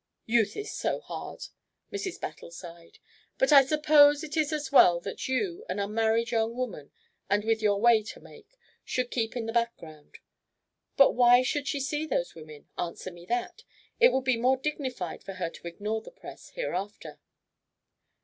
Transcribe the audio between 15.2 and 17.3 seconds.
for her to ignore the press hereafter."